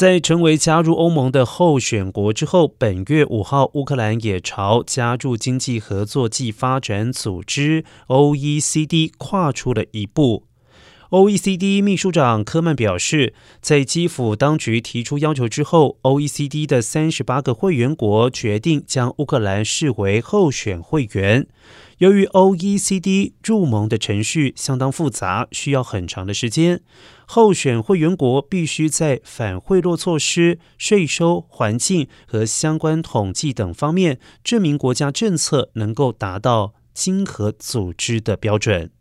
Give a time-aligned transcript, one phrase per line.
[0.00, 10.46] 在成为加入欧盟的候选国之后，本月五号，乌克兰也朝加入经济合作暨发展组织 （OECD） 跨出了一步。
[11.10, 21.48] OECD 秘书长科曼表示，在基辅当局提出要求之后，OECD 的三十八个会员国决定将乌克兰视为候选会员。
[21.98, 26.80] 由于 OECD 入盟的程序相当复杂，需要很长的时间，
[27.26, 38.92] 候选会员国必须在反贿赂措施、税收、环境和相关统计等方面证明国家政策能够达到经合组织的标准。